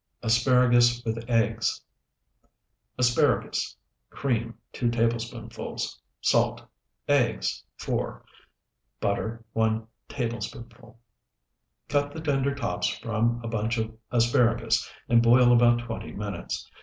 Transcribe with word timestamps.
ASPARAGUS 0.23 1.03
WITH 1.05 1.29
EGGS 1.29 1.79
Asparagus. 2.97 3.77
Cream, 4.09 4.55
2 4.73 4.89
tablespoonfuls. 4.89 6.01
Salt. 6.21 6.63
Eggs, 7.07 7.63
4. 7.77 8.25
Butter, 8.99 9.45
1 9.53 9.85
tablespoonful. 10.09 10.97
Cut 11.87 12.11
the 12.13 12.19
tender 12.19 12.55
tops 12.55 12.87
from 12.97 13.41
a 13.43 13.47
bunch 13.47 13.77
of 13.77 13.95
asparagus, 14.09 14.91
and 15.07 15.21
boil 15.21 15.53
about 15.53 15.81
twenty 15.81 16.13
minutes. 16.13 16.67